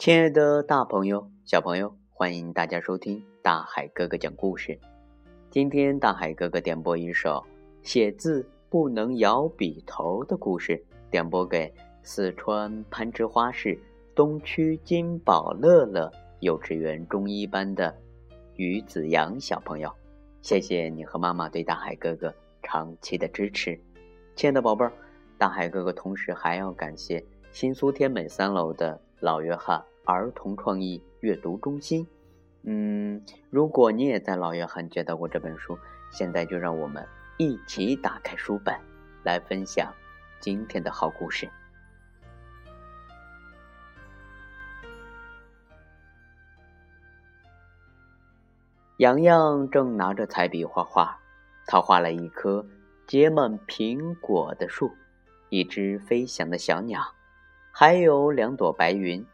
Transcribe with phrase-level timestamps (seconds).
[0.00, 4.80] 亲爱的大朋友、小朋友，欢迎大家收听大海哥哥讲故事。
[5.50, 7.44] 今天大海哥哥点播一首
[7.82, 11.70] 写字不能摇笔头的故事，点播给
[12.02, 13.78] 四川攀枝花市
[14.14, 17.94] 东区金宝乐乐幼稚园中一班的
[18.56, 19.92] 于子阳小朋友。
[20.40, 23.78] 谢谢你和妈妈对大海哥哥长期的支持，
[24.34, 24.92] 亲爱的宝贝儿，
[25.36, 29.84] 大海哥哥同时还要感谢新苏天美三楼的老约翰。
[30.06, 32.04] 儿童创意阅读中心，
[32.62, 35.78] 嗯，如果你也在老约翰接到过这本书，
[36.10, 37.06] 现在就让我们
[37.38, 38.74] 一起打开书本，
[39.22, 39.92] 来分享
[40.40, 41.48] 今天的好故事。
[48.96, 51.20] 洋洋正拿着彩笔画画，
[51.66, 52.66] 他画了一棵
[53.06, 54.90] 结满苹果的树，
[55.50, 57.00] 一只飞翔的小鸟，
[57.72, 59.24] 还有两朵白云。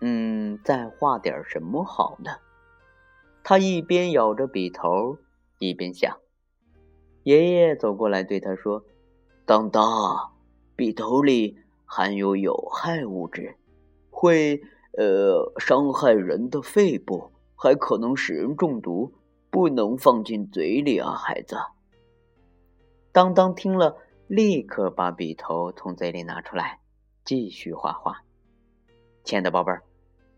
[0.00, 2.30] 嗯，再画点什么好呢？
[3.42, 5.18] 他一边咬着笔头，
[5.58, 6.18] 一边想。
[7.22, 8.84] 爷爷走过来对他说
[9.46, 10.32] ：“当当，
[10.76, 13.56] 笔头里含有有害物质，
[14.10, 14.60] 会
[14.98, 19.14] 呃伤害人的肺部，还可能使人中毒，
[19.50, 21.56] 不能放进嘴里啊，孩子。”
[23.12, 23.96] 当当听了，
[24.26, 26.80] 立刻把笔头从嘴里拿出来，
[27.24, 28.22] 继续画画。
[29.22, 29.82] 亲爱的宝贝儿。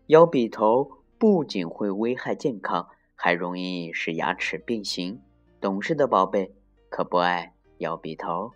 [0.07, 5.21] 咬笔头不仅会危害健康，还容易使牙齿变形。
[5.59, 6.55] 懂事的宝贝
[6.89, 8.53] 可不爱咬笔头。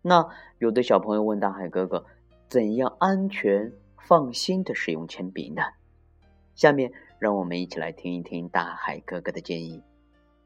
[0.00, 2.04] 那有的小朋友问大海哥哥
[2.50, 5.62] ：“怎样安全放心的使用铅笔呢？”
[6.56, 9.80] 下面让我们一起来听一听大海哥哥的建议。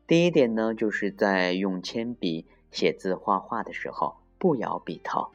[0.07, 5.27] 第一点呢，就是在用铅笔写字画画的时候不咬笔头。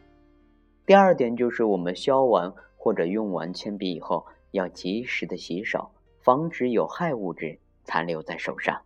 [0.92, 4.28] 第二点就是我们削完或者用完铅笔以后。
[4.52, 8.81] 要及时的洗手，防止有害物质残留在手上。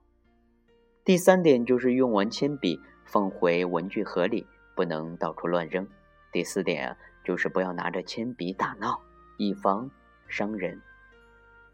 [1.04, 4.46] 第三点就是用完铅笔放回文具盒里，
[4.76, 5.88] 不能到处乱扔。
[6.32, 9.02] 第四点就是不要拿着铅笔打闹，
[9.38, 9.90] 以防
[10.28, 10.80] 伤人。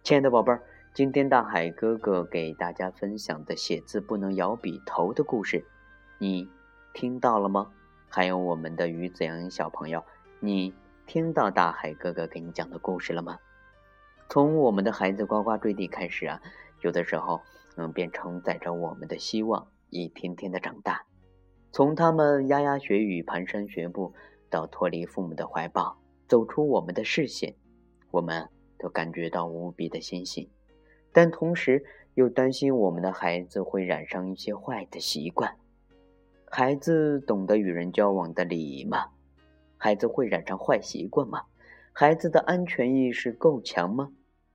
[0.03, 5.65] 亲爱的宝贝儿，今天大海哥哥给大家分享的写字不能摇笔头的故事，
[6.17, 6.49] 你
[6.93, 7.69] 听到了吗？
[8.07, 10.01] 还有我们的于子阳小朋友，
[10.43, 10.73] 你
[11.05, 13.37] 听到大海哥哥给你讲的故事了吗？
[14.27, 16.41] 从我们的孩子呱呱坠地开始啊，
[16.81, 17.39] 有的时候，
[17.75, 21.05] 嗯，便承载着我们的希望，一天天的长大。
[21.71, 24.15] 从他们牙牙学语、蹒跚学步，
[24.49, 25.95] 到脱离父母的怀抱，
[26.27, 27.53] 走出我们的视线，
[28.09, 30.49] 我们都感觉到无比的欣喜，
[31.11, 31.85] 但同时
[32.15, 35.55] 又担心我们的孩子会染上一些坏的习惯。
[36.49, 39.05] 孩子懂得与人交往的礼仪吗？
[39.83, 41.41] 孩子会染上坏习惯吗？
[41.91, 44.11] 孩子的安全意识够强吗？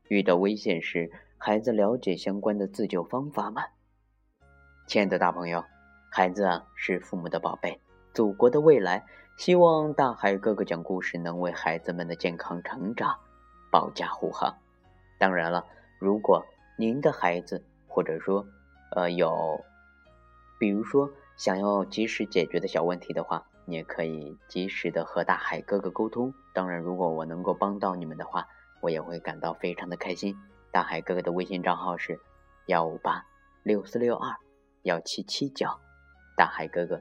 [0.07, 3.65] 遇到危险时，孩子了解相关的自救方法吗？
[4.87, 5.65] 亲爱的大朋友，
[6.13, 7.81] 孩子啊是父母的宝贝，
[8.15, 9.05] 祖国的未来。
[9.37, 13.19] 希望大海哥哥讲故事能为孩子们的健康成长
[13.73, 14.57] 保驾护航。
[15.19, 15.67] 当然了，
[15.99, 16.47] 如果
[16.79, 18.47] 您的孩子或者说
[18.93, 19.61] 呃有，
[20.61, 26.35] 比如说想要及时解决的小问题的话，你也可以及时的和大海哥哥沟通。
[26.53, 28.47] 当然，如果我能够帮到你们的话。
[28.83, 30.37] 我也会感到非常的开心。
[30.71, 32.21] 大海哥哥的微信账号是
[32.67, 33.25] 幺五八
[33.63, 34.37] 六四六二
[34.83, 35.67] 幺七七九，
[36.37, 37.01] 大海哥哥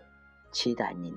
[0.52, 1.14] 期待您。